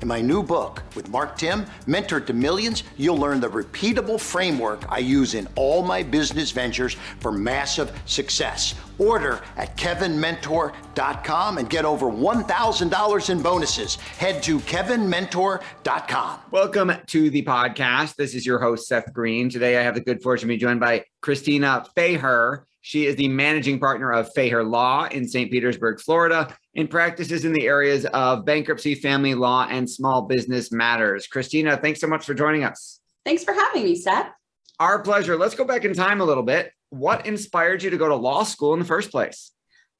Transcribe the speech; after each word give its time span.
In 0.00 0.06
my 0.06 0.20
new 0.20 0.44
book 0.44 0.84
with 0.94 1.08
Mark 1.08 1.36
Timm, 1.36 1.66
Mentor 1.88 2.20
to 2.20 2.32
Millions, 2.32 2.84
you'll 2.96 3.16
learn 3.18 3.40
the 3.40 3.48
repeatable 3.48 4.20
framework 4.20 4.84
I 4.88 4.98
use 4.98 5.34
in 5.34 5.48
all 5.56 5.82
my 5.82 6.04
business 6.04 6.52
ventures 6.52 6.94
for 7.18 7.32
massive 7.32 7.90
success. 8.06 8.76
Order 8.98 9.40
at 9.56 9.76
kevinmentor.com 9.76 11.58
and 11.58 11.68
get 11.68 11.84
over 11.84 12.06
$1,000 12.06 13.30
in 13.30 13.42
bonuses. 13.42 13.96
Head 13.96 14.40
to 14.44 14.60
kevinmentor.com. 14.60 16.40
Welcome 16.52 16.92
to 17.06 17.30
the 17.30 17.42
podcast. 17.42 18.14
This 18.14 18.36
is 18.36 18.46
your 18.46 18.60
host, 18.60 18.86
Seth 18.86 19.12
Greene. 19.12 19.50
Today 19.50 19.78
I 19.78 19.82
have 19.82 19.96
the 19.96 20.00
good 20.00 20.22
fortune 20.22 20.48
to 20.48 20.54
be 20.54 20.58
joined 20.58 20.78
by 20.78 21.06
Kristina 21.24 21.84
Feher. 21.96 22.62
She 22.82 23.06
is 23.06 23.16
the 23.16 23.28
managing 23.28 23.80
partner 23.80 24.12
of 24.12 24.32
Feher 24.32 24.68
Law 24.68 25.06
in 25.06 25.26
St. 25.28 25.50
Petersburg, 25.50 26.00
Florida, 26.00 26.56
and 26.78 26.88
practices 26.88 27.44
in 27.44 27.52
the 27.52 27.66
areas 27.66 28.06
of 28.06 28.44
bankruptcy, 28.44 28.94
family 28.94 29.34
law, 29.34 29.66
and 29.68 29.90
small 29.90 30.22
business 30.22 30.70
matters. 30.70 31.26
Kristina, 31.26 31.80
thanks 31.82 32.00
so 32.00 32.06
much 32.06 32.24
for 32.24 32.34
joining 32.34 32.62
us. 32.62 33.00
Thanks 33.24 33.42
for 33.42 33.52
having 33.52 33.82
me, 33.82 33.96
Seth. 33.96 34.30
Our 34.78 35.02
pleasure. 35.02 35.36
Let's 35.36 35.56
go 35.56 35.64
back 35.64 35.84
in 35.84 35.92
time 35.92 36.20
a 36.20 36.24
little 36.24 36.44
bit. 36.44 36.72
What 36.90 37.26
inspired 37.26 37.82
you 37.82 37.90
to 37.90 37.96
go 37.96 38.08
to 38.08 38.14
law 38.14 38.44
school 38.44 38.74
in 38.74 38.78
the 38.78 38.84
first 38.84 39.10
place? 39.10 39.50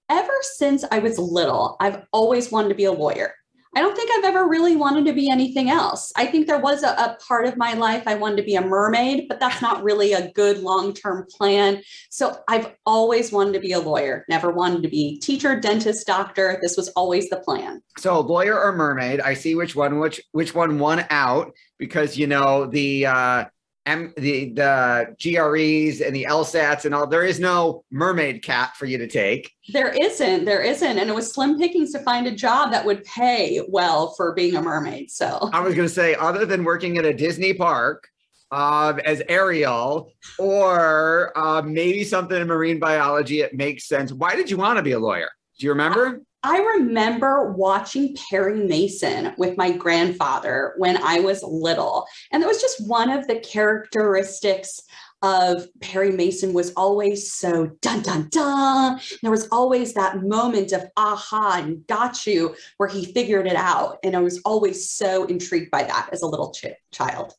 Ever 0.08 0.32
since 0.56 0.84
I 0.92 1.00
was 1.00 1.18
little, 1.18 1.76
I've 1.80 2.02
always 2.12 2.52
wanted 2.52 2.68
to 2.68 2.76
be 2.76 2.84
a 2.84 2.92
lawyer. 2.92 3.34
I 3.74 3.80
don't 3.80 3.94
think 3.94 4.10
I've 4.10 4.24
ever 4.24 4.48
really 4.48 4.76
wanted 4.76 5.04
to 5.06 5.12
be 5.12 5.30
anything 5.30 5.70
else. 5.70 6.12
I 6.16 6.26
think 6.26 6.46
there 6.46 6.58
was 6.58 6.82
a, 6.82 6.90
a 6.90 7.18
part 7.26 7.46
of 7.46 7.56
my 7.56 7.74
life 7.74 8.04
I 8.06 8.14
wanted 8.14 8.36
to 8.36 8.42
be 8.42 8.56
a 8.56 8.60
mermaid, 8.60 9.26
but 9.28 9.38
that's 9.40 9.60
not 9.60 9.82
really 9.82 10.12
a 10.12 10.30
good 10.32 10.58
long 10.58 10.94
term 10.94 11.26
plan. 11.30 11.82
So 12.10 12.38
I've 12.48 12.74
always 12.86 13.30
wanted 13.30 13.52
to 13.54 13.60
be 13.60 13.72
a 13.72 13.80
lawyer, 13.80 14.24
never 14.28 14.50
wanted 14.50 14.82
to 14.84 14.88
be 14.88 15.18
teacher, 15.18 15.58
dentist, 15.60 16.06
doctor. 16.06 16.58
This 16.62 16.76
was 16.76 16.88
always 16.90 17.28
the 17.28 17.40
plan. 17.40 17.82
So 17.98 18.20
lawyer 18.20 18.58
or 18.58 18.72
mermaid, 18.72 19.20
I 19.20 19.34
see 19.34 19.54
which 19.54 19.76
one 19.76 19.98
which 19.98 20.20
which 20.32 20.54
one 20.54 20.78
won 20.78 21.04
out 21.10 21.52
because 21.78 22.16
you 22.16 22.26
know 22.26 22.66
the 22.66 23.06
uh 23.06 23.44
M, 23.88 24.12
the 24.16 24.50
the 24.50 25.16
GREs 25.18 26.00
and 26.00 26.14
the 26.14 26.26
LSATs 26.28 26.84
and 26.84 26.94
all. 26.94 27.06
There 27.06 27.24
is 27.24 27.40
no 27.40 27.84
mermaid 27.90 28.42
cat 28.42 28.76
for 28.76 28.84
you 28.84 28.98
to 28.98 29.06
take. 29.06 29.50
There 29.72 29.94
isn't. 29.98 30.44
There 30.44 30.60
isn't, 30.60 30.98
and 30.98 31.08
it 31.08 31.14
was 31.14 31.32
slim 31.32 31.58
pickings 31.58 31.92
to 31.92 31.98
find 32.00 32.26
a 32.26 32.34
job 32.34 32.70
that 32.72 32.84
would 32.84 33.02
pay 33.04 33.62
well 33.66 34.14
for 34.14 34.34
being 34.34 34.56
a 34.56 34.62
mermaid. 34.62 35.10
So 35.10 35.48
I 35.52 35.60
was 35.60 35.74
going 35.74 35.88
to 35.88 35.94
say, 35.94 36.14
other 36.16 36.44
than 36.44 36.64
working 36.64 36.98
at 36.98 37.06
a 37.06 37.14
Disney 37.14 37.54
park 37.54 38.06
um, 38.50 39.00
as 39.00 39.22
Ariel, 39.28 40.12
or 40.38 41.32
uh, 41.36 41.62
maybe 41.62 42.04
something 42.04 42.38
in 42.38 42.46
marine 42.46 42.78
biology, 42.78 43.40
it 43.40 43.54
makes 43.54 43.88
sense. 43.88 44.12
Why 44.12 44.36
did 44.36 44.50
you 44.50 44.58
want 44.58 44.76
to 44.76 44.82
be 44.82 44.92
a 44.92 44.98
lawyer? 44.98 45.30
Do 45.58 45.66
you 45.66 45.72
remember? 45.72 46.22
I 46.42 46.58
remember 46.58 47.52
watching 47.52 48.16
Perry 48.30 48.64
Mason 48.64 49.34
with 49.38 49.56
my 49.56 49.72
grandfather 49.72 50.74
when 50.76 50.96
I 51.02 51.20
was 51.20 51.42
little. 51.42 52.06
And 52.30 52.42
that 52.42 52.46
was 52.46 52.60
just 52.60 52.86
one 52.86 53.10
of 53.10 53.26
the 53.26 53.40
characteristics 53.40 54.80
of 55.22 55.66
Perry 55.80 56.12
Mason 56.12 56.52
was 56.52 56.72
always 56.76 57.32
so 57.32 57.66
dun 57.82 58.02
dun 58.02 58.28
dun. 58.30 59.00
There 59.20 59.32
was 59.32 59.48
always 59.50 59.94
that 59.94 60.22
moment 60.22 60.72
of 60.72 60.84
aha 60.96 61.62
and 61.64 61.84
got 61.88 62.24
you 62.24 62.54
where 62.76 62.88
he 62.88 63.12
figured 63.12 63.48
it 63.48 63.56
out. 63.56 63.98
And 64.04 64.16
I 64.16 64.20
was 64.20 64.40
always 64.44 64.90
so 64.90 65.24
intrigued 65.24 65.72
by 65.72 65.82
that 65.82 66.10
as 66.12 66.22
a 66.22 66.26
little 66.26 66.52
ch- 66.52 66.66
child. 66.92 67.34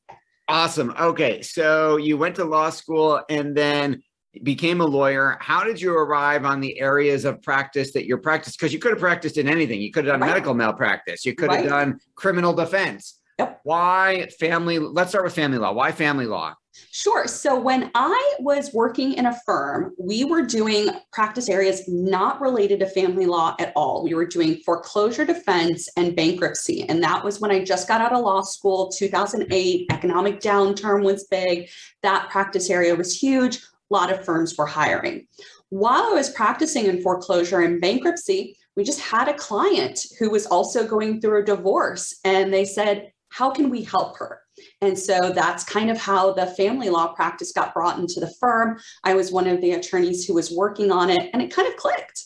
Awesome. 0.49 0.93
Okay. 0.99 1.41
So 1.41 1.97
you 1.97 2.17
went 2.17 2.35
to 2.35 2.43
law 2.43 2.69
school 2.69 3.21
and 3.29 3.55
then 3.55 4.01
became 4.43 4.81
a 4.81 4.85
lawyer. 4.85 5.37
How 5.39 5.63
did 5.63 5.81
you 5.81 5.93
arrive 5.95 6.45
on 6.45 6.59
the 6.59 6.79
areas 6.79 7.25
of 7.25 7.41
practice 7.41 7.91
that 7.93 8.05
you're 8.05 8.17
practiced? 8.17 8.59
Because 8.59 8.73
you 8.73 8.79
could 8.79 8.91
have 8.91 8.99
practiced 8.99 9.37
in 9.37 9.47
anything. 9.47 9.81
You 9.81 9.91
could 9.91 10.05
have 10.05 10.13
done 10.13 10.21
right. 10.21 10.27
medical 10.27 10.53
malpractice. 10.53 11.25
You 11.25 11.35
could 11.35 11.49
right. 11.49 11.61
have 11.61 11.69
done 11.69 11.99
criminal 12.15 12.53
defense. 12.53 13.19
Yep. 13.39 13.61
Why 13.63 14.27
family? 14.39 14.79
Let's 14.79 15.11
start 15.11 15.23
with 15.23 15.33
family 15.33 15.57
law. 15.57 15.71
Why 15.71 15.91
family 15.91 16.25
law? 16.25 16.55
Sure. 16.91 17.27
So 17.27 17.59
when 17.59 17.91
I 17.93 18.35
was 18.39 18.73
working 18.73 19.13
in 19.13 19.25
a 19.25 19.37
firm, 19.45 19.93
we 19.97 20.23
were 20.23 20.41
doing 20.41 20.89
practice 21.11 21.49
areas 21.49 21.83
not 21.87 22.39
related 22.41 22.79
to 22.79 22.85
family 22.85 23.25
law 23.25 23.55
at 23.59 23.73
all. 23.75 24.03
We 24.03 24.13
were 24.13 24.25
doing 24.25 24.57
foreclosure 24.65 25.25
defense 25.25 25.89
and 25.97 26.15
bankruptcy. 26.15 26.87
And 26.89 27.03
that 27.03 27.23
was 27.23 27.39
when 27.39 27.51
I 27.51 27.63
just 27.63 27.87
got 27.87 28.01
out 28.01 28.13
of 28.13 28.21
law 28.21 28.41
school, 28.41 28.89
2008, 28.89 29.87
economic 29.91 30.39
downturn 30.39 31.03
was 31.03 31.25
big. 31.25 31.69
That 32.01 32.29
practice 32.29 32.69
area 32.69 32.95
was 32.95 33.17
huge 33.17 33.59
lot 33.89 34.11
of 34.11 34.25
firms 34.25 34.57
were 34.57 34.65
hiring. 34.65 35.27
While 35.69 36.03
I 36.03 36.13
was 36.13 36.29
practicing 36.31 36.85
in 36.85 37.01
foreclosure 37.01 37.61
and 37.61 37.79
bankruptcy, 37.79 38.57
we 38.75 38.83
just 38.83 39.01
had 39.01 39.27
a 39.27 39.33
client 39.33 40.05
who 40.17 40.29
was 40.29 40.45
also 40.45 40.87
going 40.87 41.21
through 41.21 41.41
a 41.41 41.45
divorce, 41.45 42.19
and 42.23 42.53
they 42.53 42.65
said, 42.65 43.11
How 43.29 43.51
can 43.51 43.69
we 43.69 43.83
help 43.83 44.17
her? 44.17 44.41
And 44.81 44.97
so 44.97 45.31
that's 45.31 45.63
kind 45.63 45.89
of 45.89 45.97
how 45.97 46.33
the 46.33 46.47
family 46.47 46.89
law 46.89 47.13
practice 47.13 47.51
got 47.51 47.73
brought 47.73 47.99
into 47.99 48.19
the 48.19 48.33
firm. 48.39 48.79
I 49.03 49.13
was 49.13 49.31
one 49.31 49.47
of 49.47 49.61
the 49.61 49.73
attorneys 49.73 50.25
who 50.25 50.33
was 50.33 50.51
working 50.51 50.91
on 50.91 51.09
it, 51.09 51.29
and 51.33 51.41
it 51.41 51.53
kind 51.53 51.67
of 51.67 51.75
clicked. 51.75 52.25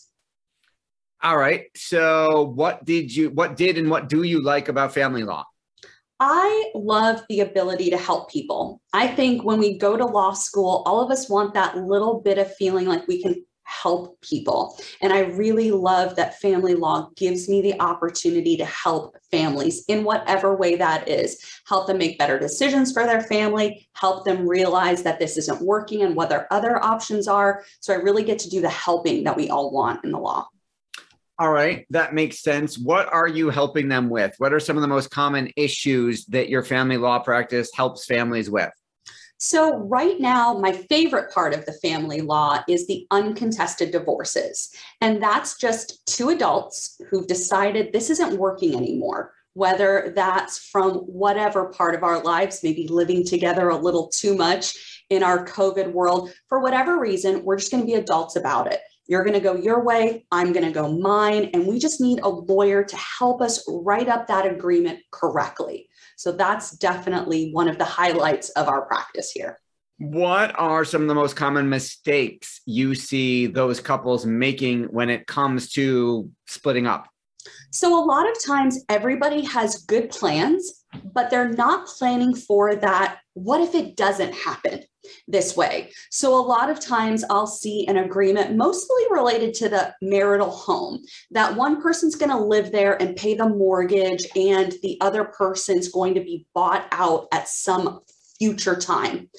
All 1.21 1.37
right. 1.37 1.65
So, 1.75 2.51
what 2.55 2.83
did 2.83 3.15
you, 3.15 3.29
what 3.29 3.55
did 3.55 3.77
and 3.77 3.89
what 3.89 4.09
do 4.09 4.23
you 4.23 4.43
like 4.43 4.67
about 4.67 4.93
family 4.93 5.23
law? 5.23 5.45
I 6.19 6.71
love 6.75 7.23
the 7.27 7.41
ability 7.41 7.89
to 7.89 7.97
help 7.97 8.31
people. 8.31 8.81
I 8.93 9.07
think 9.07 9.43
when 9.43 9.59
we 9.59 9.77
go 9.77 9.97
to 9.97 10.05
law 10.05 10.33
school, 10.33 10.83
all 10.85 11.01
of 11.01 11.11
us 11.11 11.29
want 11.29 11.53
that 11.53 11.77
little 11.77 12.21
bit 12.21 12.37
of 12.37 12.55
feeling 12.55 12.87
like 12.87 13.07
we 13.07 13.21
can 13.21 13.43
help 13.65 14.19
people. 14.21 14.77
And 15.01 15.11
I 15.11 15.21
really 15.21 15.71
love 15.71 16.15
that 16.15 16.39
family 16.39 16.75
law 16.75 17.09
gives 17.15 17.49
me 17.49 17.61
the 17.61 17.79
opportunity 17.79 18.55
to 18.57 18.65
help 18.65 19.17
families 19.31 19.83
in 19.87 20.03
whatever 20.03 20.55
way 20.55 20.75
that 20.75 21.07
is. 21.07 21.43
Help 21.67 21.87
them 21.87 21.97
make 21.97 22.19
better 22.19 22.37
decisions 22.37 22.91
for 22.91 23.05
their 23.05 23.21
family, 23.21 23.87
help 23.93 24.25
them 24.25 24.47
realize 24.47 25.03
that 25.03 25.19
this 25.19 25.37
isn't 25.37 25.61
working 25.61 26.03
and 26.03 26.15
what 26.15 26.29
their 26.29 26.51
other 26.51 26.83
options 26.83 27.27
are. 27.27 27.63
So 27.79 27.93
I 27.93 27.97
really 27.97 28.23
get 28.23 28.39
to 28.39 28.49
do 28.49 28.61
the 28.61 28.69
helping 28.69 29.23
that 29.23 29.37
we 29.37 29.49
all 29.49 29.71
want 29.71 30.03
in 30.03 30.11
the 30.11 30.19
law. 30.19 30.47
All 31.43 31.51
right, 31.51 31.85
that 31.89 32.13
makes 32.13 32.39
sense. 32.39 32.79
What 32.79 33.11
are 33.11 33.27
you 33.27 33.49
helping 33.49 33.89
them 33.89 34.09
with? 34.09 34.33
What 34.37 34.53
are 34.53 34.61
some 34.61 34.77
of 34.77 34.81
the 34.81 34.87
most 34.87 35.11
common 35.11 35.51
issues 35.57 36.25
that 36.27 36.47
your 36.47 36.63
family 36.63 36.95
law 36.95 37.19
practice 37.19 37.69
helps 37.75 38.05
families 38.05 38.49
with? 38.49 38.71
So, 39.39 39.75
right 39.75 40.21
now, 40.21 40.53
my 40.57 40.71
favorite 40.71 41.33
part 41.33 41.53
of 41.53 41.65
the 41.65 41.73
family 41.73 42.21
law 42.21 42.63
is 42.69 42.87
the 42.87 43.05
uncontested 43.11 43.91
divorces. 43.91 44.73
And 45.01 45.21
that's 45.21 45.57
just 45.57 46.05
two 46.05 46.29
adults 46.29 46.97
who've 47.09 47.27
decided 47.27 47.91
this 47.91 48.09
isn't 48.09 48.39
working 48.39 48.73
anymore, 48.73 49.33
whether 49.51 50.13
that's 50.15 50.59
from 50.69 50.99
whatever 50.99 51.65
part 51.65 51.93
of 51.93 52.03
our 52.03 52.23
lives, 52.23 52.61
maybe 52.63 52.87
living 52.87 53.25
together 53.25 53.67
a 53.67 53.75
little 53.75 54.07
too 54.07 54.33
much 54.33 55.03
in 55.09 55.23
our 55.23 55.45
COVID 55.45 55.91
world. 55.91 56.31
For 56.47 56.61
whatever 56.61 57.01
reason, 57.01 57.43
we're 57.43 57.57
just 57.57 57.69
going 57.69 57.83
to 57.83 57.87
be 57.87 57.95
adults 57.95 58.37
about 58.37 58.71
it. 58.71 58.79
You're 59.05 59.23
going 59.23 59.33
to 59.33 59.39
go 59.39 59.55
your 59.55 59.83
way, 59.83 60.25
I'm 60.31 60.53
going 60.53 60.65
to 60.65 60.71
go 60.71 60.91
mine. 60.91 61.49
And 61.53 61.67
we 61.67 61.79
just 61.79 61.99
need 61.99 62.19
a 62.21 62.29
lawyer 62.29 62.83
to 62.83 62.95
help 62.95 63.41
us 63.41 63.63
write 63.67 64.07
up 64.07 64.27
that 64.27 64.45
agreement 64.45 64.99
correctly. 65.11 65.89
So 66.15 66.31
that's 66.31 66.71
definitely 66.77 67.51
one 67.51 67.67
of 67.67 67.77
the 67.77 67.85
highlights 67.85 68.49
of 68.51 68.67
our 68.67 68.85
practice 68.85 69.31
here. 69.31 69.59
What 69.97 70.57
are 70.57 70.85
some 70.85 71.03
of 71.03 71.07
the 71.07 71.15
most 71.15 71.35
common 71.35 71.69
mistakes 71.69 72.61
you 72.65 72.95
see 72.95 73.47
those 73.47 73.79
couples 73.79 74.25
making 74.25 74.85
when 74.85 75.09
it 75.09 75.27
comes 75.27 75.71
to 75.73 76.29
splitting 76.47 76.87
up? 76.87 77.07
So, 77.71 78.01
a 78.01 78.05
lot 78.05 78.29
of 78.29 78.41
times 78.43 78.83
everybody 78.87 79.43
has 79.43 79.83
good 79.83 80.09
plans, 80.09 80.85
but 81.13 81.29
they're 81.29 81.49
not 81.49 81.87
planning 81.87 82.33
for 82.33 82.75
that 82.75 83.19
what 83.33 83.61
if 83.61 83.75
it 83.75 83.95
doesn't 83.95 84.33
happen 84.33 84.83
this 85.27 85.55
way? 85.55 85.91
So, 86.11 86.35
a 86.35 86.45
lot 86.45 86.69
of 86.69 86.79
times 86.79 87.23
I'll 87.29 87.47
see 87.47 87.85
an 87.87 87.97
agreement 87.97 88.55
mostly 88.55 89.03
related 89.09 89.53
to 89.55 89.69
the 89.69 89.93
marital 90.01 90.49
home 90.49 91.03
that 91.31 91.55
one 91.55 91.81
person's 91.81 92.15
going 92.15 92.31
to 92.31 92.37
live 92.37 92.71
there 92.71 93.01
and 93.01 93.15
pay 93.15 93.33
the 93.33 93.49
mortgage, 93.49 94.25
and 94.35 94.73
the 94.81 94.97
other 95.01 95.25
person's 95.25 95.89
going 95.89 96.13
to 96.15 96.21
be 96.21 96.45
bought 96.53 96.87
out 96.91 97.27
at 97.31 97.47
some 97.47 98.01
future 98.37 98.75
time. 98.75 99.29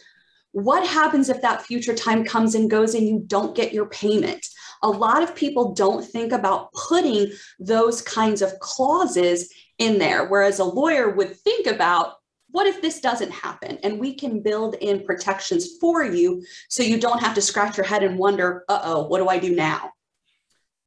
What 0.53 0.87
happens 0.87 1.29
if 1.29 1.43
that 1.43 1.63
future 1.63 1.95
time 1.95 2.25
comes 2.25 2.55
and 2.55 2.71
goes 2.71 2.95
and 2.95 3.07
you 3.07 3.23
don't 3.27 3.57
get 3.57 3.73
your 3.73 3.87
payment? 3.87 4.47
A 4.83 4.89
lot 4.89 5.23
of 5.23 5.35
people 5.35 5.75
don't 5.75 6.05
think 6.05 6.33
about 6.33 6.73
putting 6.73 7.33
those 7.59 8.03
kinds 8.03 8.41
of 8.43 8.59
clauses 8.61 9.53
in 9.79 9.99
there, 9.99 10.29
whereas 10.29 10.59
a 10.59 10.65
lawyer 10.65 11.11
would 11.11 11.37
think 11.37 11.67
about 11.67 12.15
what 12.55 12.69
if 12.69 12.81
this 12.81 13.01
doesn't 13.01 13.33
happen? 13.33 13.79
And 13.83 13.99
we 13.99 14.15
can 14.15 14.41
build 14.41 14.77
in 14.77 15.05
protections 15.05 15.77
for 15.81 16.05
you 16.05 16.41
so 16.69 16.85
you 16.85 17.01
don't 17.01 17.19
have 17.19 17.35
to 17.35 17.43
scratch 17.43 17.77
your 17.77 17.85
head 17.85 18.05
and 18.05 18.17
wonder, 18.17 18.65
uh 18.69 18.81
oh, 18.85 19.09
what 19.09 19.19
do 19.19 19.27
I 19.27 19.41
do 19.41 19.57
now? 19.57 19.91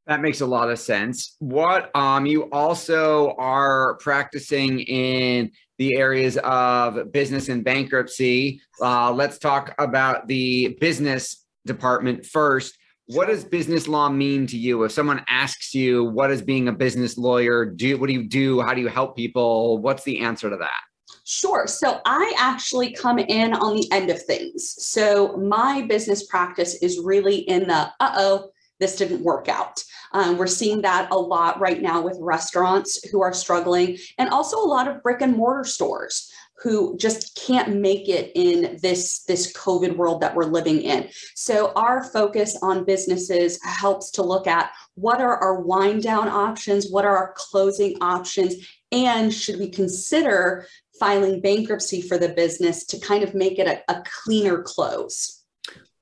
That 0.05 0.21
makes 0.21 0.39
a 0.39 0.45
lot 0.45 0.71
of 0.71 0.79
sense. 0.79 1.35
What 1.39 1.93
um 1.93 2.25
you 2.25 2.43
also 2.51 3.35
are 3.37 3.95
practicing 3.95 4.79
in 4.79 5.51
the 5.77 5.97
areas 5.97 6.37
of 6.37 7.11
business 7.11 7.49
and 7.49 7.65
bankruptcy. 7.65 8.61
Uh, 8.81 9.11
let's 9.11 9.37
talk 9.37 9.75
about 9.77 10.25
the 10.29 10.77
business 10.79 11.45
department 11.65 12.25
first. 12.25 12.77
What 13.07 13.27
does 13.27 13.43
business 13.43 13.89
law 13.89 14.07
mean 14.07 14.47
to 14.47 14.57
you? 14.57 14.85
If 14.85 14.93
someone 14.93 15.21
asks 15.27 15.73
you, 15.75 16.05
what 16.05 16.31
is 16.31 16.41
being 16.41 16.69
a 16.69 16.73
business 16.73 17.17
lawyer? 17.17 17.65
Do 17.65 17.97
what 17.97 18.07
do 18.07 18.13
you 18.13 18.23
do? 18.23 18.61
How 18.61 18.73
do 18.73 18.79
you 18.79 18.87
help 18.87 19.17
people? 19.17 19.79
What's 19.79 20.05
the 20.05 20.19
answer 20.19 20.49
to 20.49 20.55
that? 20.55 20.86
Sure. 21.29 21.67
So 21.67 21.99
I 22.05 22.33
actually 22.37 22.93
come 22.93 23.19
in 23.19 23.53
on 23.53 23.75
the 23.75 23.91
end 23.91 24.09
of 24.09 24.23
things. 24.23 24.81
So 24.81 25.35
my 25.35 25.81
business 25.81 26.25
practice 26.25 26.75
is 26.75 27.01
really 27.03 27.39
in 27.39 27.67
the 27.67 27.91
uh 27.99 28.13
oh, 28.15 28.51
this 28.79 28.95
didn't 28.95 29.25
work 29.25 29.49
out. 29.49 29.83
Um, 30.13 30.37
we're 30.37 30.47
seeing 30.47 30.81
that 30.83 31.11
a 31.11 31.17
lot 31.17 31.59
right 31.59 31.81
now 31.81 32.01
with 32.01 32.17
restaurants 32.21 33.05
who 33.09 33.21
are 33.21 33.33
struggling, 33.33 33.97
and 34.17 34.29
also 34.29 34.57
a 34.57 34.65
lot 34.65 34.87
of 34.87 35.03
brick 35.03 35.19
and 35.19 35.35
mortar 35.35 35.65
stores 35.65 36.31
who 36.59 36.97
just 36.97 37.35
can't 37.35 37.75
make 37.75 38.09
it 38.09 38.31
in 38.33 38.79
this 38.81 39.23
this 39.23 39.53
covid 39.53 39.95
world 39.95 40.21
that 40.21 40.33
we're 40.35 40.43
living 40.43 40.81
in 40.81 41.07
so 41.35 41.71
our 41.75 42.03
focus 42.03 42.57
on 42.63 42.83
businesses 42.83 43.59
helps 43.63 44.09
to 44.09 44.23
look 44.23 44.47
at 44.47 44.71
what 44.95 45.21
are 45.21 45.37
our 45.37 45.61
wind 45.61 46.01
down 46.01 46.27
options 46.27 46.89
what 46.89 47.05
are 47.05 47.15
our 47.15 47.33
closing 47.37 47.95
options 48.01 48.55
and 48.91 49.33
should 49.33 49.59
we 49.59 49.69
consider 49.69 50.65
filing 50.99 51.41
bankruptcy 51.41 52.01
for 52.01 52.17
the 52.17 52.29
business 52.29 52.85
to 52.85 52.99
kind 52.99 53.23
of 53.23 53.33
make 53.33 53.59
it 53.59 53.67
a, 53.67 53.81
a 53.91 54.03
cleaner 54.23 54.61
close. 54.61 55.43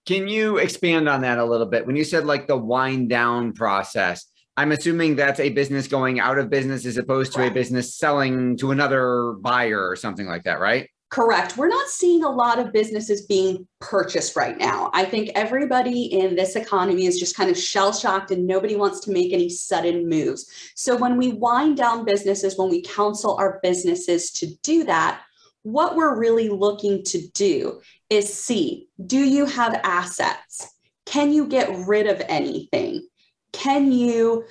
Can 0.05 0.27
you 0.27 0.57
expand 0.57 1.09
on 1.09 1.21
that 1.21 1.39
a 1.39 1.45
little 1.45 1.65
bit? 1.65 1.85
When 1.85 1.95
you 1.95 2.03
said 2.03 2.25
like 2.25 2.47
the 2.47 2.57
wind 2.57 3.09
down 3.09 3.53
process, 3.53 4.25
I'm 4.57 4.71
assuming 4.71 5.15
that's 5.15 5.39
a 5.39 5.49
business 5.49 5.87
going 5.87 6.19
out 6.19 6.37
of 6.37 6.49
business 6.49 6.85
as 6.85 6.97
opposed 6.97 7.33
to 7.33 7.45
a 7.45 7.49
business 7.49 7.95
selling 7.95 8.55
to 8.57 8.71
another 8.71 9.33
buyer 9.41 9.89
or 9.89 9.95
something 9.95 10.27
like 10.27 10.43
that, 10.43 10.59
right? 10.59 10.89
Correct. 11.15 11.55
We're 11.55 11.69
not 11.69 11.87
seeing 11.87 12.25
a 12.25 12.29
lot 12.29 12.59
of 12.59 12.73
businesses 12.73 13.25
being 13.25 13.65
purchased 13.79 14.35
right 14.35 14.57
now. 14.57 14.89
I 14.91 15.05
think 15.05 15.29
everybody 15.33 16.07
in 16.07 16.35
this 16.35 16.57
economy 16.57 17.05
is 17.05 17.17
just 17.17 17.37
kind 17.37 17.49
of 17.49 17.57
shell 17.57 17.93
shocked 17.93 18.31
and 18.31 18.45
nobody 18.45 18.75
wants 18.75 18.99
to 19.01 19.11
make 19.11 19.31
any 19.31 19.47
sudden 19.47 20.09
moves. 20.09 20.45
So, 20.75 20.97
when 20.97 21.15
we 21.15 21.31
wind 21.31 21.77
down 21.77 22.03
businesses, 22.03 22.57
when 22.57 22.69
we 22.69 22.81
counsel 22.81 23.37
our 23.37 23.61
businesses 23.63 24.29
to 24.31 24.47
do 24.61 24.83
that, 24.83 25.21
what 25.63 25.95
we're 25.95 26.19
really 26.19 26.49
looking 26.49 27.01
to 27.05 27.25
do 27.29 27.79
is 28.09 28.33
see 28.33 28.89
do 29.05 29.19
you 29.19 29.45
have 29.45 29.79
assets? 29.85 30.67
Can 31.05 31.31
you 31.31 31.47
get 31.47 31.87
rid 31.87 32.07
of 32.07 32.21
anything? 32.27 33.07
Can 33.53 33.89
you 33.89 34.43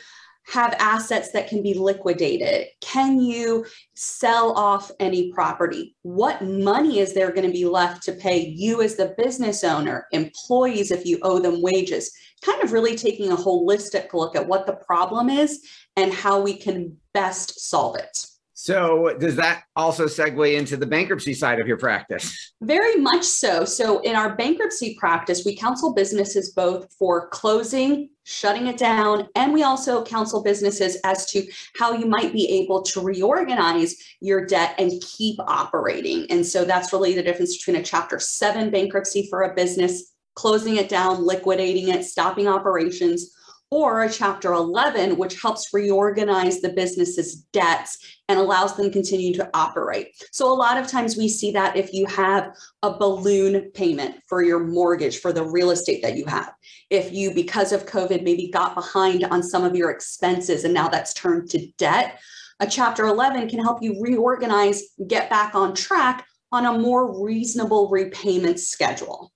have 0.47 0.75
assets 0.79 1.33
that 1.33 1.49
can 1.49 1.63
be 1.63 1.75
liquidated? 1.75 2.67
Can 2.81 3.21
you 3.21 3.65
sell 3.95 4.53
off 4.53 4.91
any 5.01 5.33
property? 5.33 5.97
What 6.03 6.43
money 6.43 6.99
is 6.99 7.15
there 7.15 7.33
going 7.33 7.47
to 7.47 7.53
be 7.53 7.65
left 7.65 8.03
to 8.05 8.13
pay 8.13 8.47
you 8.49 8.83
as 8.83 8.97
the 8.97 9.15
business 9.17 9.65
owner, 9.65 10.07
employees 10.13 10.91
if 10.91 11.07
you 11.07 11.19
owe 11.23 11.39
them 11.39 11.63
wages? 11.63 12.13
Kind 12.43 12.63
of 12.63 12.73
really 12.73 12.95
taking 12.95 13.33
a 13.33 13.37
holistic 13.37 14.13
look 14.13 14.37
at 14.37 14.47
what 14.47 14.67
the 14.67 14.77
problem 14.77 15.31
is 15.31 15.67
and 15.97 16.13
how 16.13 16.41
we 16.41 16.57
can 16.57 16.97
best 17.15 17.61
solve 17.61 17.97
it. 17.97 18.27
So, 18.65 19.15
does 19.21 19.37
that 19.37 19.65
also 19.77 20.07
segue 20.07 20.57
into 20.57 20.79
the 20.79 20.87
bankruptcy 20.87 21.35
side 21.35 21.61
of 21.61 21.69
your 21.69 21.77
practice? 21.77 22.55
Very 22.63 22.97
much 22.97 23.23
so. 23.23 23.67
So, 23.67 23.99
in 23.99 24.17
our 24.17 24.37
bankruptcy 24.37 24.97
practice, 24.99 25.45
we 25.45 25.55
counsel 25.55 25.93
businesses 25.93 26.53
both 26.53 26.91
for 26.99 27.29
closing, 27.29 28.09
shutting 28.23 28.67
it 28.67 28.79
down, 28.79 29.29
and 29.35 29.53
we 29.53 29.65
also 29.65 30.03
counsel 30.03 30.43
businesses 30.43 30.97
as 31.05 31.27
to 31.33 31.47
how 31.77 31.93
you 31.93 32.07
might 32.07 32.33
be 32.33 32.49
able 32.63 32.81
to 32.85 33.03
reorganize 33.03 33.97
your 34.23 34.47
debt 34.47 34.75
and 34.79 34.93
keep 35.03 35.39
operating. 35.41 36.25
And 36.31 36.47
so, 36.47 36.65
that's 36.65 36.91
really 36.91 37.15
the 37.15 37.23
difference 37.23 37.59
between 37.59 37.83
a 37.83 37.85
Chapter 37.85 38.19
7 38.19 38.71
bankruptcy 38.71 39.27
for 39.29 39.43
a 39.43 39.55
business, 39.55 40.15
closing 40.37 40.77
it 40.79 40.89
down, 40.89 41.23
liquidating 41.23 41.89
it, 41.89 42.03
stopping 42.03 42.49
operations 42.49 43.31
or 43.75 44.05
a 44.05 44.11
chapter 44.11 44.53
11 44.53 45.17
which 45.17 45.41
helps 45.41 45.75
reorganize 45.75 46.61
the 46.61 46.69
business's 46.69 47.35
debts 47.53 47.99
and 48.29 48.39
allows 48.39 48.77
them 48.77 48.91
continue 48.91 49.35
to 49.35 49.51
operate. 49.53 50.15
So 50.31 50.51
a 50.51 50.55
lot 50.55 50.79
of 50.79 50.87
times 50.87 51.17
we 51.17 51.29
see 51.29 51.51
that 51.53 51.77
if 51.77 51.93
you 51.93 52.07
have 52.07 52.55
a 52.83 52.97
balloon 52.97 53.71
payment 53.73 54.17
for 54.29 54.43
your 54.43 54.61
mortgage 54.61 55.19
for 55.19 55.33
the 55.33 55.45
real 55.45 55.73
estate 55.73 56.03
that 56.03 56.17
you 56.17 56.25
have. 56.27 56.53
If 56.89 57.13
you 57.13 57.35
because 57.35 57.73
of 57.73 57.87
covid 57.87 58.23
maybe 58.23 58.49
got 58.49 58.75
behind 58.75 59.25
on 59.25 59.43
some 59.43 59.65
of 59.65 59.75
your 59.75 59.91
expenses 59.91 60.65
and 60.65 60.73
now 60.73 60.89
that's 60.89 61.13
turned 61.13 61.51
to 61.51 61.67
debt 61.79 62.21
a 62.61 62.67
chapter 62.67 63.07
11 63.07 63.49
can 63.49 63.59
help 63.59 63.83
you 63.83 64.01
reorganize 64.01 64.83
get 65.09 65.29
back 65.29 65.55
on 65.55 65.75
track 65.75 66.27
on 66.53 66.67
a 66.67 66.79
more 66.79 67.25
reasonable 67.25 67.89
repayment 67.91 68.61
schedule 68.61 69.33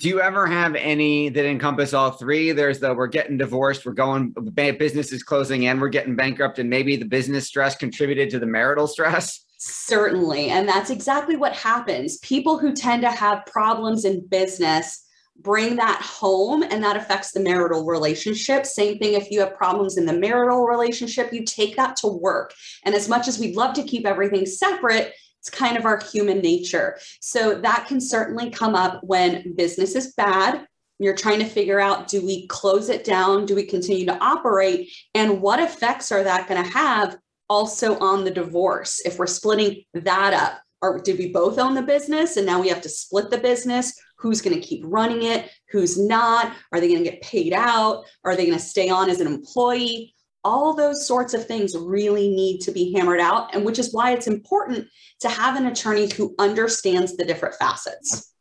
do 0.00 0.08
you 0.08 0.20
ever 0.20 0.46
have 0.46 0.74
any 0.76 1.28
that 1.28 1.44
encompass 1.44 1.92
all 1.92 2.12
three? 2.12 2.52
There's 2.52 2.80
the 2.80 2.94
we're 2.94 3.06
getting 3.06 3.36
divorced, 3.36 3.84
we're 3.84 3.92
going 3.92 4.34
business 4.54 5.12
is 5.12 5.22
closing, 5.22 5.66
and 5.66 5.80
we're 5.80 5.90
getting 5.90 6.16
bankrupt, 6.16 6.58
and 6.58 6.70
maybe 6.70 6.96
the 6.96 7.04
business 7.04 7.46
stress 7.46 7.76
contributed 7.76 8.30
to 8.30 8.38
the 8.38 8.46
marital 8.46 8.86
stress. 8.86 9.44
Certainly, 9.58 10.48
and 10.48 10.66
that's 10.66 10.88
exactly 10.88 11.36
what 11.36 11.52
happens. 11.52 12.16
People 12.18 12.58
who 12.58 12.72
tend 12.72 13.02
to 13.02 13.10
have 13.10 13.44
problems 13.44 14.06
in 14.06 14.26
business 14.26 15.06
bring 15.42 15.76
that 15.76 16.00
home 16.02 16.62
and 16.62 16.82
that 16.82 16.96
affects 16.96 17.32
the 17.32 17.40
marital 17.40 17.84
relationship. 17.84 18.66
Same 18.66 18.98
thing 18.98 19.14
if 19.14 19.30
you 19.30 19.40
have 19.40 19.54
problems 19.54 19.96
in 19.96 20.06
the 20.06 20.12
marital 20.12 20.64
relationship, 20.64 21.32
you 21.32 21.44
take 21.44 21.76
that 21.76 21.96
to 21.96 22.06
work. 22.06 22.54
And 22.84 22.94
as 22.94 23.08
much 23.08 23.28
as 23.28 23.38
we'd 23.38 23.56
love 23.56 23.74
to 23.74 23.82
keep 23.82 24.06
everything 24.06 24.46
separate, 24.46 25.14
it's 25.40 25.50
kind 25.50 25.76
of 25.76 25.86
our 25.86 25.98
human 25.98 26.40
nature. 26.40 26.98
So 27.20 27.54
that 27.60 27.86
can 27.88 28.00
certainly 28.00 28.50
come 28.50 28.74
up 28.74 29.00
when 29.02 29.54
business 29.56 29.96
is 29.96 30.12
bad. 30.12 30.66
You're 30.98 31.16
trying 31.16 31.38
to 31.38 31.46
figure 31.46 31.80
out 31.80 32.08
do 32.08 32.24
we 32.24 32.46
close 32.46 32.90
it 32.90 33.04
down? 33.04 33.46
Do 33.46 33.54
we 33.54 33.64
continue 33.64 34.04
to 34.04 34.18
operate? 34.22 34.90
And 35.14 35.40
what 35.40 35.58
effects 35.58 36.12
are 36.12 36.22
that 36.22 36.46
going 36.46 36.62
to 36.62 36.70
have 36.70 37.16
also 37.48 37.98
on 37.98 38.24
the 38.24 38.30
divorce 38.30 39.00
if 39.06 39.18
we're 39.18 39.26
splitting 39.26 39.82
that 39.94 40.34
up? 40.34 40.60
Or 40.82 41.00
did 41.00 41.18
we 41.18 41.32
both 41.32 41.58
own 41.58 41.74
the 41.74 41.82
business 41.82 42.36
and 42.36 42.46
now 42.46 42.60
we 42.60 42.68
have 42.68 42.82
to 42.82 42.88
split 42.88 43.30
the 43.30 43.38
business? 43.38 43.98
Who's 44.18 44.42
going 44.42 44.58
to 44.58 44.66
keep 44.66 44.82
running 44.84 45.22
it? 45.22 45.50
Who's 45.70 45.98
not? 45.98 46.54
Are 46.72 46.80
they 46.80 46.88
going 46.88 47.02
to 47.02 47.10
get 47.10 47.22
paid 47.22 47.54
out? 47.54 48.04
Are 48.24 48.36
they 48.36 48.46
going 48.46 48.58
to 48.58 48.64
stay 48.64 48.90
on 48.90 49.08
as 49.08 49.20
an 49.20 49.26
employee? 49.26 50.14
All 50.44 50.74
those 50.74 51.06
sorts 51.06 51.34
of 51.34 51.46
things 51.46 51.76
really 51.76 52.28
need 52.28 52.60
to 52.60 52.72
be 52.72 52.92
hammered 52.94 53.20
out 53.20 53.54
and 53.54 53.64
which 53.64 53.78
is 53.78 53.92
why 53.92 54.12
it's 54.12 54.26
important 54.26 54.86
to 55.20 55.28
have 55.28 55.56
an 55.56 55.66
attorney 55.66 56.08
who 56.10 56.34
understands 56.38 57.16
the 57.16 57.24
different 57.24 57.54
facets. 57.56 58.32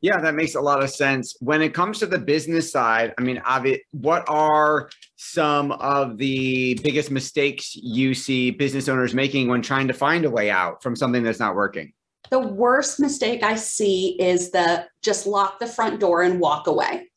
Yeah 0.00 0.20
that 0.20 0.34
makes 0.34 0.54
a 0.54 0.60
lot 0.60 0.82
of 0.82 0.90
sense. 0.90 1.36
When 1.40 1.62
it 1.62 1.74
comes 1.74 1.98
to 1.98 2.06
the 2.06 2.18
business 2.18 2.70
side 2.70 3.14
i 3.18 3.22
mean 3.22 3.42
what 3.92 4.24
are 4.28 4.90
some 5.16 5.72
of 5.72 6.18
the 6.18 6.78
biggest 6.82 7.10
mistakes 7.10 7.74
you 7.74 8.14
see 8.14 8.50
business 8.50 8.88
owners 8.88 9.14
making 9.14 9.48
when 9.48 9.62
trying 9.62 9.88
to 9.88 9.94
find 9.94 10.24
a 10.24 10.30
way 10.30 10.50
out 10.50 10.82
from 10.82 10.96
something 10.96 11.22
that's 11.22 11.40
not 11.40 11.54
working? 11.54 11.92
The 12.30 12.40
worst 12.40 13.00
mistake 13.00 13.42
i 13.42 13.54
see 13.54 14.16
is 14.20 14.50
the 14.50 14.86
just 15.02 15.26
lock 15.26 15.58
the 15.58 15.66
front 15.66 16.00
door 16.00 16.22
and 16.22 16.40
walk 16.40 16.66
away. 16.66 17.10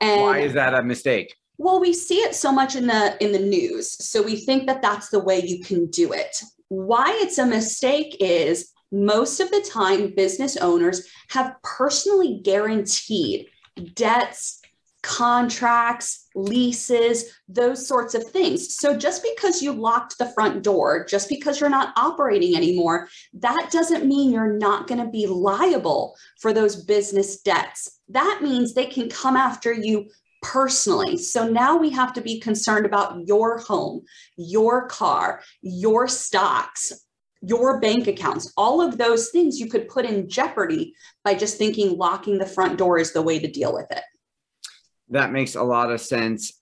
And 0.00 0.22
why 0.22 0.38
is 0.38 0.54
that 0.54 0.74
a 0.74 0.82
mistake 0.82 1.34
well, 1.58 1.80
we 1.80 1.92
see 1.92 2.18
it 2.18 2.34
so 2.34 2.52
much 2.52 2.76
in 2.76 2.86
the 2.86 3.16
in 3.22 3.32
the 3.32 3.38
news. 3.38 3.92
So 4.04 4.22
we 4.22 4.36
think 4.36 4.66
that 4.66 4.80
that's 4.80 5.10
the 5.10 5.18
way 5.18 5.44
you 5.44 5.62
can 5.62 5.86
do 5.86 6.12
it. 6.12 6.40
Why 6.68 7.18
it's 7.22 7.38
a 7.38 7.46
mistake 7.46 8.16
is 8.20 8.72
most 8.90 9.40
of 9.40 9.50
the 9.50 9.60
time 9.68 10.14
business 10.14 10.56
owners 10.56 11.06
have 11.30 11.56
personally 11.62 12.40
guaranteed 12.42 13.46
debts 13.94 14.62
contracts, 15.02 16.28
leases, 16.34 17.32
those 17.48 17.86
sorts 17.86 18.14
of 18.14 18.24
things. 18.24 18.76
So 18.76 18.96
just 18.96 19.22
because 19.22 19.62
you 19.62 19.72
locked 19.72 20.18
the 20.18 20.30
front 20.32 20.62
door, 20.62 21.06
just 21.06 21.28
because 21.28 21.60
you're 21.60 21.70
not 21.70 21.94
operating 21.96 22.56
anymore, 22.56 23.08
that 23.34 23.70
doesn't 23.72 24.06
mean 24.06 24.32
you're 24.32 24.58
not 24.58 24.86
going 24.86 25.02
to 25.02 25.10
be 25.10 25.26
liable 25.26 26.16
for 26.40 26.52
those 26.52 26.84
business 26.84 27.40
debts. 27.40 28.00
That 28.08 28.40
means 28.42 28.74
they 28.74 28.86
can 28.86 29.08
come 29.08 29.36
after 29.36 29.72
you 29.72 30.10
personally. 30.42 31.18
So 31.18 31.48
now 31.48 31.76
we 31.76 31.90
have 31.90 32.12
to 32.14 32.20
be 32.20 32.40
concerned 32.40 32.86
about 32.86 33.26
your 33.26 33.58
home, 33.58 34.02
your 34.36 34.86
car, 34.88 35.42
your 35.62 36.08
stocks, 36.08 36.92
your 37.40 37.80
bank 37.80 38.06
accounts, 38.06 38.52
all 38.56 38.80
of 38.80 38.98
those 38.98 39.30
things 39.30 39.60
you 39.60 39.68
could 39.68 39.88
put 39.88 40.04
in 40.04 40.28
jeopardy 40.28 40.94
by 41.24 41.34
just 41.34 41.56
thinking 41.56 41.96
locking 41.96 42.38
the 42.38 42.46
front 42.46 42.78
door 42.78 42.98
is 42.98 43.12
the 43.12 43.22
way 43.22 43.38
to 43.38 43.50
deal 43.50 43.72
with 43.72 43.90
it. 43.90 44.02
That 45.10 45.32
makes 45.32 45.54
a 45.54 45.62
lot 45.62 45.90
of 45.90 46.00
sense. 46.00 46.52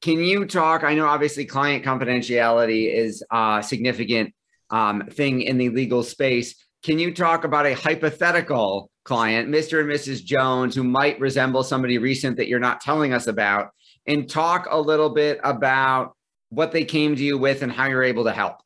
Can 0.00 0.18
you 0.18 0.46
talk? 0.46 0.84
I 0.84 0.94
know 0.94 1.06
obviously 1.06 1.44
client 1.44 1.84
confidentiality 1.84 2.92
is 2.92 3.24
a 3.30 3.62
significant 3.66 4.34
um, 4.70 5.06
thing 5.10 5.42
in 5.42 5.58
the 5.58 5.70
legal 5.70 6.02
space. 6.02 6.54
Can 6.82 6.98
you 6.98 7.14
talk 7.14 7.44
about 7.44 7.66
a 7.66 7.74
hypothetical 7.74 8.90
client, 9.06 9.48
Mr. 9.48 9.80
and 9.80 9.88
Mrs. 9.88 10.24
Jones, 10.24 10.74
who 10.74 10.84
might 10.84 11.18
resemble 11.20 11.62
somebody 11.62 11.96
recent 11.98 12.36
that 12.36 12.48
you're 12.48 12.58
not 12.58 12.80
telling 12.80 13.12
us 13.12 13.28
about, 13.28 13.70
and 14.06 14.28
talk 14.28 14.66
a 14.68 14.78
little 14.78 15.10
bit 15.10 15.40
about 15.44 16.14
what 16.50 16.72
they 16.72 16.84
came 16.84 17.16
to 17.16 17.24
you 17.24 17.38
with 17.38 17.62
and 17.62 17.72
how 17.72 17.86
you're 17.86 18.02
able 18.02 18.24
to 18.24 18.32
help? 18.32 18.56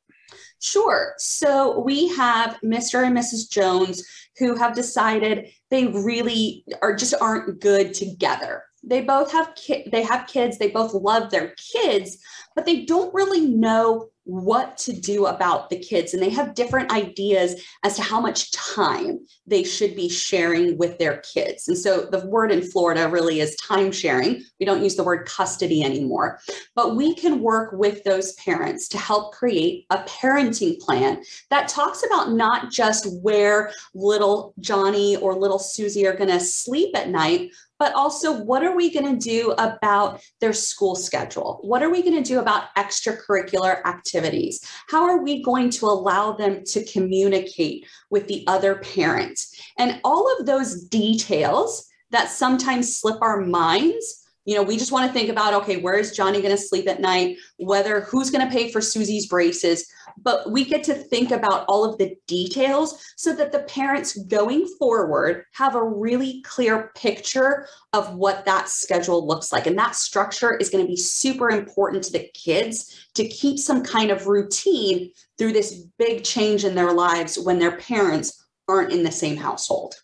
Sure. 0.60 1.14
So 1.18 1.80
we 1.80 2.08
have 2.08 2.58
Mr. 2.64 3.06
and 3.06 3.16
Mrs. 3.16 3.50
Jones 3.50 4.02
who 4.38 4.56
have 4.56 4.74
decided 4.74 5.50
they 5.70 5.86
really 5.88 6.64
are 6.82 6.94
just 6.94 7.14
aren't 7.20 7.60
good 7.60 7.94
together 7.94 8.64
they 8.82 9.02
both 9.02 9.30
have 9.30 9.54
ki- 9.54 9.88
they 9.92 10.02
have 10.02 10.26
kids 10.26 10.58
they 10.58 10.68
both 10.68 10.94
love 10.94 11.30
their 11.30 11.54
kids 11.56 12.18
but 12.54 12.64
they 12.64 12.84
don't 12.84 13.12
really 13.14 13.46
know 13.46 14.08
what 14.30 14.78
to 14.78 14.92
do 14.92 15.26
about 15.26 15.70
the 15.70 15.78
kids. 15.78 16.14
And 16.14 16.22
they 16.22 16.30
have 16.30 16.54
different 16.54 16.92
ideas 16.92 17.64
as 17.82 17.96
to 17.96 18.02
how 18.02 18.20
much 18.20 18.52
time 18.52 19.18
they 19.44 19.64
should 19.64 19.96
be 19.96 20.08
sharing 20.08 20.78
with 20.78 20.98
their 20.98 21.18
kids. 21.18 21.66
And 21.66 21.76
so 21.76 22.02
the 22.02 22.24
word 22.26 22.52
in 22.52 22.62
florida 22.62 23.08
really 23.08 23.40
is 23.40 23.56
time 23.56 23.90
sharing. 23.90 24.44
We 24.60 24.66
don't 24.66 24.84
use 24.84 24.94
the 24.94 25.02
word 25.02 25.26
custody 25.26 25.82
anymore. 25.82 26.38
But 26.76 26.94
we 26.94 27.12
can 27.14 27.40
work 27.40 27.72
with 27.72 28.04
those 28.04 28.34
parents 28.34 28.86
to 28.88 28.98
help 28.98 29.34
create 29.34 29.86
a 29.90 29.98
parenting 30.04 30.78
plan 30.78 31.22
that 31.50 31.66
talks 31.66 32.04
about 32.06 32.30
not 32.30 32.70
just 32.70 33.08
where 33.22 33.72
little 33.94 34.54
johnny 34.60 35.16
or 35.16 35.34
little 35.34 35.58
susie 35.58 36.06
are 36.06 36.16
going 36.16 36.30
to 36.30 36.40
sleep 36.40 36.96
at 36.96 37.08
night 37.08 37.50
but 37.80 37.94
also 37.94 38.30
what 38.30 38.62
are 38.62 38.76
we 38.76 38.92
going 38.92 39.18
to 39.18 39.28
do 39.28 39.52
about 39.52 40.20
their 40.40 40.52
school 40.52 40.94
schedule? 40.94 41.58
What 41.62 41.82
are 41.82 41.88
we 41.90 42.02
going 42.02 42.22
to 42.22 42.28
do 42.28 42.38
about 42.38 42.72
extracurricular 42.76 43.82
activities? 43.86 44.60
How 44.88 45.04
are 45.04 45.22
we 45.22 45.42
going 45.42 45.70
to 45.70 45.86
allow 45.86 46.32
them 46.32 46.62
to 46.66 46.84
communicate 46.84 47.86
with 48.10 48.28
the 48.28 48.44
other 48.46 48.76
parent? 48.76 49.40
And 49.78 49.98
all 50.04 50.30
of 50.38 50.44
those 50.46 50.84
details 50.84 51.88
that 52.10 52.28
sometimes 52.28 52.98
slip 52.98 53.20
our 53.22 53.40
minds 53.40 54.18
you 54.46 54.56
know, 54.56 54.62
we 54.62 54.78
just 54.78 54.90
want 54.90 55.06
to 55.06 55.12
think 55.12 55.28
about 55.28 55.52
okay, 55.54 55.76
where 55.76 55.98
is 55.98 56.16
Johnny 56.16 56.40
going 56.40 56.56
to 56.56 56.60
sleep 56.60 56.88
at 56.88 57.00
night? 57.00 57.36
Whether 57.58 58.00
who's 58.00 58.30
going 58.30 58.44
to 58.44 58.52
pay 58.52 58.72
for 58.72 58.80
Susie's 58.80 59.28
braces, 59.28 59.86
but 60.22 60.50
we 60.50 60.64
get 60.64 60.84
to 60.84 60.94
think 60.94 61.30
about 61.30 61.64
all 61.68 61.84
of 61.84 61.98
the 61.98 62.16
details 62.26 63.02
so 63.16 63.34
that 63.34 63.52
the 63.52 63.60
parents 63.60 64.16
going 64.24 64.66
forward 64.78 65.44
have 65.52 65.74
a 65.74 65.82
really 65.82 66.42
clear 66.42 66.90
picture 66.94 67.66
of 67.92 68.14
what 68.14 68.44
that 68.44 68.68
schedule 68.68 69.26
looks 69.26 69.52
like. 69.52 69.66
And 69.66 69.78
that 69.78 69.96
structure 69.96 70.56
is 70.56 70.70
going 70.70 70.84
to 70.84 70.88
be 70.88 70.96
super 70.96 71.50
important 71.50 72.04
to 72.04 72.12
the 72.12 72.30
kids 72.34 73.08
to 73.14 73.26
keep 73.26 73.58
some 73.58 73.84
kind 73.84 74.10
of 74.10 74.26
routine 74.26 75.10
through 75.38 75.52
this 75.52 75.84
big 75.98 76.24
change 76.24 76.64
in 76.64 76.74
their 76.74 76.92
lives 76.92 77.38
when 77.38 77.58
their 77.58 77.76
parents 77.76 78.46
aren't 78.68 78.92
in 78.92 79.02
the 79.02 79.12
same 79.12 79.36
household. 79.36 79.94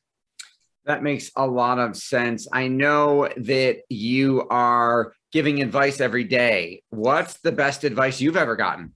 That 0.84 1.02
makes 1.02 1.30
a 1.36 1.46
lot 1.46 1.78
of 1.78 1.96
sense. 1.96 2.46
I 2.52 2.68
know 2.68 3.28
that 3.36 3.82
you 3.88 4.46
are 4.50 5.12
giving 5.32 5.60
advice 5.60 6.00
every 6.00 6.24
day. 6.24 6.82
What's 6.90 7.38
the 7.40 7.52
best 7.52 7.84
advice 7.84 8.20
you've 8.20 8.36
ever 8.36 8.56
gotten? 8.56 8.94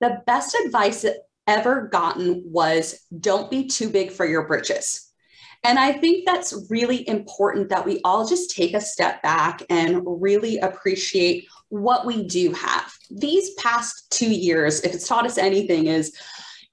The 0.00 0.22
best 0.26 0.56
advice 0.64 1.04
ever 1.46 1.88
gotten 1.88 2.42
was 2.44 3.06
don't 3.18 3.50
be 3.50 3.66
too 3.66 3.88
big 3.88 4.12
for 4.12 4.26
your 4.26 4.46
britches. 4.46 5.08
And 5.64 5.78
I 5.78 5.92
think 5.92 6.24
that's 6.24 6.66
really 6.70 7.08
important 7.08 7.68
that 7.70 7.84
we 7.84 8.00
all 8.04 8.26
just 8.26 8.54
take 8.54 8.74
a 8.74 8.80
step 8.80 9.22
back 9.22 9.62
and 9.68 10.02
really 10.04 10.58
appreciate 10.58 11.46
what 11.68 12.06
we 12.06 12.24
do 12.24 12.52
have. 12.52 12.92
These 13.10 13.54
past 13.54 14.10
two 14.10 14.30
years, 14.30 14.80
if 14.82 14.94
it's 14.94 15.08
taught 15.08 15.26
us 15.26 15.36
anything, 15.36 15.86
is 15.86 16.16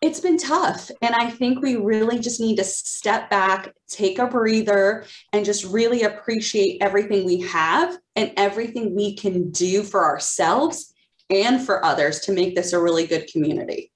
it's 0.01 0.19
been 0.19 0.37
tough. 0.37 0.91
And 1.01 1.15
I 1.15 1.31
think 1.31 1.61
we 1.61 1.77
really 1.77 2.19
just 2.19 2.39
need 2.39 2.57
to 2.57 2.63
step 2.63 3.29
back, 3.29 3.73
take 3.89 4.19
a 4.19 4.27
breather, 4.27 5.05
and 5.33 5.43
just 5.43 5.65
really 5.65 6.03
appreciate 6.03 6.81
everything 6.81 7.25
we 7.25 7.41
have 7.41 7.97
and 8.15 8.31
everything 8.37 8.93
we 8.93 9.15
can 9.15 9.49
do 9.49 9.81
for 9.81 10.05
ourselves 10.05 10.93
and 11.29 11.61
for 11.61 11.83
others 11.83 12.19
to 12.21 12.31
make 12.31 12.55
this 12.55 12.73
a 12.73 12.79
really 12.79 13.07
good 13.07 13.27
community. 13.31 13.91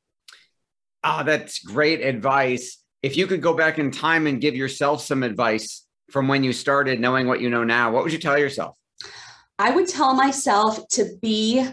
Ah, 1.04 1.24
that's 1.24 1.60
great 1.60 2.02
advice. 2.02 2.78
If 3.02 3.16
you 3.16 3.28
could 3.28 3.42
go 3.42 3.54
back 3.54 3.80
in 3.80 3.92
time 3.92 4.28
and 4.28 4.42
give 4.42 4.56
yourself 4.56 5.02
some 5.02 5.24
advice 5.24 5.86
from 6.12 6.28
when 6.28 6.44
you 6.44 6.52
started, 6.52 7.00
knowing 7.00 7.28
what 7.28 7.40
you 7.40 7.50
know 7.50 7.64
now, 7.64 7.92
what 7.92 8.04
would 8.04 8.12
you 8.12 8.20
tell 8.20 8.38
yourself? 8.38 8.76
I 9.58 9.72
would 9.72 9.88
tell 9.88 10.14
myself 10.14 10.88
to 10.90 11.18
be 11.22 11.68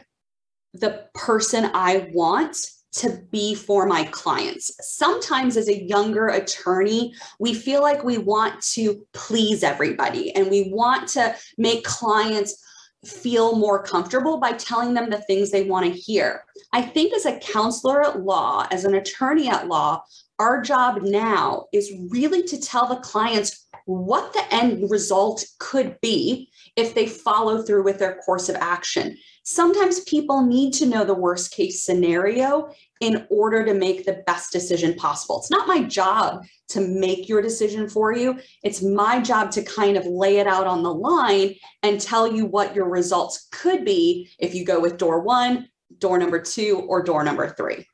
the 0.75 1.07
person 1.15 1.71
I 1.73 2.11
want 2.13 2.57
to 2.93 3.21
be 3.31 3.55
for 3.55 3.87
my 3.87 4.05
clients. 4.05 4.71
Sometimes, 4.81 5.57
as 5.57 5.69
a 5.69 5.85
younger 5.85 6.29
attorney, 6.29 7.15
we 7.39 7.53
feel 7.53 7.83
like 7.83 8.05
we 8.05 8.19
want 8.19 8.63
to 8.63 9.07
please 9.13 9.63
everybody 9.63 10.35
and 10.35 10.49
we 10.51 10.71
want 10.73 11.09
to 11.11 11.37
make 11.59 11.85
clients 11.85 12.63
feel 13.05 13.57
more 13.57 13.83
comfortable 13.83 14.39
by 14.39 14.53
telling 14.53 14.95
them 14.95 15.11
the 15.11 15.21
things 15.23 15.51
they 15.51 15.65
want 15.65 15.87
to 15.87 15.93
hear. 15.93 16.45
I 16.73 16.83
think, 16.83 17.13
as 17.13 17.27
a 17.27 17.39
counselor 17.39 18.03
at 18.03 18.21
law, 18.21 18.67
as 18.71 18.85
an 18.85 18.95
attorney 18.95 19.49
at 19.49 19.69
law, 19.69 20.03
our 20.39 20.61
job 20.61 21.03
now 21.03 21.67
is 21.73 21.93
really 22.11 22.43
to 22.45 22.61
tell 22.61 22.87
the 22.87 22.97
clients 22.97 23.67
what 23.87 24.33
the 24.33 24.55
end 24.55 24.91
result 24.91 25.45
could 25.59 25.97
be 26.01 26.51
if 26.75 26.95
they 26.95 27.07
follow 27.07 27.63
through 27.63 27.85
with 27.85 27.99
their 27.99 28.17
course 28.17 28.49
of 28.49 28.57
action. 28.57 29.17
Sometimes 29.45 30.01
people 30.01 30.45
need 30.45 30.73
to 30.75 30.87
know 30.87 31.05
the 31.05 31.15
worst 31.15 31.53
case 31.53 31.85
scenario 31.85 32.69
in 33.01 33.27
order 33.31 33.65
to 33.65 33.75
make 33.75 34.05
the 34.05 34.23
best 34.27 34.53
decision 34.53 34.95
possible. 34.95 35.39
It's 35.39 35.51
not 35.51 35.69
my 35.69 35.83
job 35.83 36.45
to 36.69 36.81
make 36.81 37.29
your 37.29 37.43
decision 37.43 37.89
for 37.89 38.13
you. 38.13 38.39
It's 38.63 38.83
my 38.83 39.21
job 39.21 39.51
to 39.53 39.63
kind 39.63 39.97
of 39.97 40.07
lay 40.07 40.39
it 40.39 40.47
out 40.47 40.67
on 40.67 40.83
the 40.83 40.93
line 40.93 41.55
and 41.83 42.01
tell 42.01 42.31
you 42.31 42.47
what 42.47 42.75
your 42.75 42.89
results 42.89 43.49
could 43.53 43.85
be 43.85 44.31
if 44.39 44.55
you 44.55 44.65
go 44.65 44.81
with 44.81 44.99
door 44.99 45.21
one, 45.21 45.69
door 45.99 46.19
number 46.19 46.41
two, 46.41 46.85
or 46.89 47.03
door 47.03 47.23
number 47.23 47.51
three. 47.51 47.87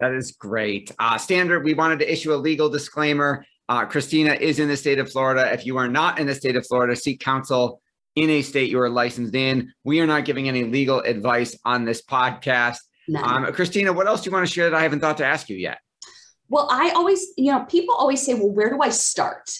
That 0.00 0.12
is 0.12 0.32
great. 0.32 0.90
Uh, 0.98 1.16
standard, 1.18 1.64
we 1.64 1.74
wanted 1.74 2.00
to 2.00 2.12
issue 2.12 2.34
a 2.34 2.36
legal 2.36 2.68
disclaimer. 2.68 3.46
Uh, 3.68 3.86
Kristina 3.86 4.38
is 4.38 4.58
in 4.58 4.68
the 4.68 4.76
state 4.76 4.98
of 4.98 5.10
Florida. 5.10 5.52
If 5.52 5.64
you 5.64 5.76
are 5.78 5.88
not 5.88 6.18
in 6.18 6.26
the 6.26 6.34
state 6.34 6.56
of 6.56 6.66
Florida, 6.66 6.96
seek 6.96 7.20
counsel 7.20 7.80
in 8.14 8.30
a 8.30 8.42
state 8.42 8.70
you 8.70 8.80
are 8.80 8.90
licensed 8.90 9.34
in. 9.34 9.72
We 9.84 10.00
are 10.00 10.06
not 10.06 10.24
giving 10.24 10.48
any 10.48 10.64
legal 10.64 11.00
advice 11.00 11.56
on 11.64 11.84
this 11.84 12.02
podcast. 12.02 12.78
Um, 13.22 13.44
Kristina, 13.46 13.94
what 13.94 14.06
else 14.06 14.22
do 14.22 14.30
you 14.30 14.34
want 14.34 14.46
to 14.46 14.52
share 14.52 14.70
that 14.70 14.76
I 14.76 14.82
haven't 14.82 15.00
thought 15.00 15.18
to 15.18 15.26
ask 15.26 15.48
you 15.48 15.56
yet? 15.56 15.78
Well, 16.48 16.68
I 16.70 16.90
always, 16.90 17.26
you 17.36 17.52
know, 17.52 17.64
people 17.64 17.94
always 17.94 18.24
say, 18.24 18.34
well, 18.34 18.50
where 18.50 18.70
do 18.70 18.80
I 18.80 18.90
start? 18.90 19.50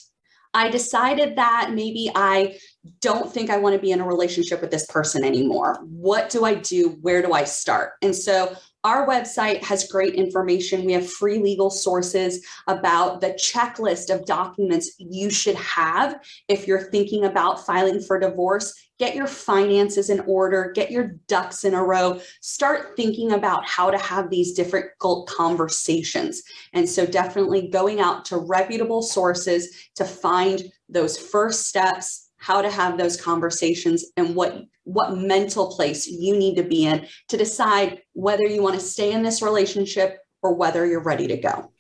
I 0.53 0.69
decided 0.69 1.37
that 1.37 1.73
maybe 1.75 2.11
I 2.15 2.59
don't 3.01 3.33
think 3.33 3.51
I 3.51 3.57
want 3.57 3.75
to 3.75 3.81
be 3.81 3.91
in 3.91 4.01
a 4.01 4.07
relationship 4.07 4.61
with 4.61 4.71
this 4.71 4.87
person 4.87 5.25
anymore. 5.25 5.81
What 5.83 6.31
do 6.31 6.45
I 6.45 6.55
do? 6.55 6.99
Where 7.01 7.23
do 7.23 7.33
I 7.33 7.45
start? 7.45 7.93
And 8.03 8.15
so 8.15 8.55
our 8.85 9.07
website 9.07 9.63
has 9.65 9.89
great 9.89 10.15
information. 10.15 10.85
We 10.85 10.93
have 10.93 11.11
free 11.11 11.39
legal 11.39 11.71
sources 11.71 12.47
about 12.67 13.23
the 13.23 13.31
checklist 13.31 14.15
of 14.15 14.27
documents 14.27 14.95
you 14.99 15.31
should 15.31 15.57
have 15.57 16.21
if 16.49 16.69
you're 16.69 16.91
thinking 16.91 17.25
about 17.25 17.65
filing 17.65 18.01
for 18.01 18.21
divorce. 18.21 18.75
Get 18.99 19.17
your 19.17 19.27
finances 19.27 20.11
in 20.11 20.21
order, 20.21 20.71
get 20.73 20.91
your 20.91 21.17
ducks 21.27 21.65
in 21.65 21.75
a 21.75 21.83
row, 21.83 22.21
start 22.41 22.95
thinking 22.97 23.33
about 23.33 23.67
how 23.67 23.91
to 23.91 23.99
have 23.99 24.31
these 24.31 24.53
difficult 24.53 25.29
conversations. 25.29 26.43
And 26.75 26.89
so, 26.89 27.05
definitely 27.05 27.69
going 27.69 28.01
out 28.01 28.25
to 28.27 28.37
reputable 28.37 29.03
sources 29.03 29.89
to 29.97 30.05
find 30.05 30.71
those 30.89 31.19
first 31.19 31.67
steps 31.67 32.24
how 32.45 32.61
to 32.61 32.71
have 32.71 32.99
those 32.99 33.19
conversations 33.19 34.05
and 34.19 34.35
what 34.37 34.65
what 34.83 35.17
mental 35.17 35.75
place 35.75 36.07
you 36.07 36.37
need 36.37 36.57
to 36.57 36.63
be 36.63 36.85
in 36.85 37.07
to 37.27 37.39
decide 37.39 38.03
whether 38.13 38.45
you 38.45 38.63
want 38.63 38.75
to 38.75 38.81
stay 38.81 39.13
in 39.13 39.23
this 39.23 39.41
relationship 39.41 40.19
or 40.43 40.53
whether 40.55 40.85
you're 40.85 41.03
ready 41.03 41.27
to 41.27 41.39
go 41.39 41.73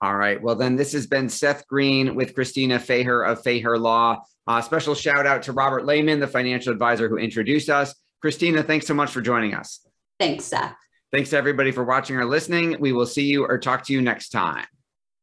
All 0.00 0.14
right. 0.14 0.40
Well, 0.40 0.54
then 0.54 0.76
this 0.76 0.92
has 0.92 1.08
been 1.08 1.28
Seth 1.28 1.66
Greene 1.66 2.14
with 2.14 2.36
Kristina 2.36 2.78
Feher 2.78 3.28
of 3.28 3.42
Feher 3.42 3.76
Law. 3.76 4.22
Uh, 4.46 4.60
special 4.60 4.94
shout 4.94 5.26
out 5.26 5.42
to 5.42 5.52
Robert 5.52 5.84
Lehman, 5.84 6.20
the 6.20 6.28
financial 6.28 6.72
advisor 6.72 7.08
who 7.08 7.16
introduced 7.16 7.68
us. 7.68 7.92
Kristina, 8.24 8.64
thanks 8.64 8.86
so 8.86 8.94
much 8.94 9.10
for 9.10 9.20
joining 9.20 9.54
us. 9.54 9.84
Thanks, 10.18 10.44
Seth. 10.44 10.76
Thanks 11.12 11.30
to 11.30 11.36
everybody 11.36 11.72
for 11.72 11.84
watching 11.84 12.16
or 12.16 12.24
listening. 12.24 12.76
We 12.80 12.92
will 12.92 13.06
see 13.06 13.26
you 13.26 13.44
or 13.44 13.58
talk 13.58 13.84
to 13.84 13.92
you 13.92 14.00
next 14.00 14.30
time. 14.30 14.66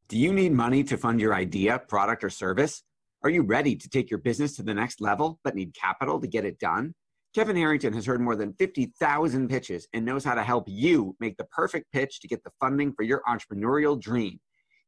Do 0.08 0.18
you 0.18 0.34
need 0.34 0.52
money 0.52 0.84
to 0.86 0.98
fund 0.98 1.20
your 1.20 1.34
idea, 1.34 1.80
product, 1.80 2.24
or 2.24 2.30
service? 2.30 2.84
Are 3.24 3.30
you 3.30 3.44
ready 3.44 3.76
to 3.76 3.90
take 3.90 4.10
your 4.10 4.20
business 4.20 4.56
to 4.56 4.64
the 4.64 4.74
next 4.74 5.02
level 5.02 5.40
but 5.44 5.56
need 5.56 5.74
capital 5.74 6.20
to 6.22 6.28
get 6.28 6.46
it 6.46 6.60
done? 6.60 6.94
Kevin 7.36 7.56
Harrington 7.56 7.94
has 7.94 8.06
heard 8.06 8.22
more 8.22 8.36
than 8.36 8.54
50,000 8.54 9.50
pitches 9.50 9.88
and 9.94 10.04
knows 10.04 10.24
how 10.24 10.34
to 10.34 10.44
help 10.44 10.66
you 10.68 11.16
make 11.20 11.38
the 11.38 11.44
perfect 11.46 11.92
pitch 11.92 12.22
to 12.22 12.28
get 12.28 12.44
the 12.44 12.52
funding 12.60 12.92
for 12.94 13.04
your 13.04 13.22
entrepreneurial 13.28 14.00
dream. 14.00 14.40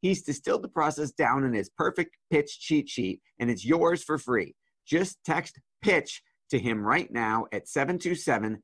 He's 0.02 0.24
distilled 0.24 0.64
the 0.64 0.70
process 0.70 1.12
down 1.12 1.44
in 1.44 1.54
his 1.54 1.70
perfect 1.70 2.18
pitch 2.32 2.60
cheat 2.60 2.90
sheet, 2.90 3.22
and 3.40 3.52
it's 3.52 3.64
yours 3.64 4.04
for 4.04 4.18
free. 4.18 4.56
Just 4.88 5.20
text 5.24 5.60
pitch 5.84 6.24
to 6.50 6.58
him 6.58 6.82
right 6.82 7.12
now 7.12 7.46
at 7.52 7.68
727 7.68 8.64